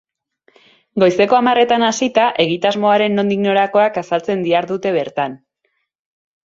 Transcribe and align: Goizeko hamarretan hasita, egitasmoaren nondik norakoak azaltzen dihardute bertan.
Goizeko 1.03 1.37
hamarretan 1.39 1.85
hasita, 1.89 2.23
egitasmoaren 2.45 3.21
nondik 3.21 3.45
norakoak 3.45 4.03
azaltzen 4.05 4.45
dihardute 4.49 4.97
bertan. 5.01 5.39